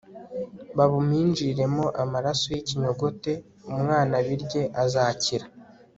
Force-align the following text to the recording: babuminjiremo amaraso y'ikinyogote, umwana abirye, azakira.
babuminjiremo 0.77 1.85
amaraso 2.03 2.45
y'ikinyogote, 2.53 3.33
umwana 3.71 4.13
abirye, 4.21 4.61
azakira. 4.83 5.45